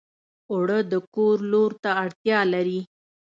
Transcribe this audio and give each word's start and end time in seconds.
اوړه 0.51 0.79
د 0.91 0.93
کور 1.15 1.37
لور 1.51 1.71
ته 1.83 1.89
اړتیا 2.03 2.39
لري 2.53 2.79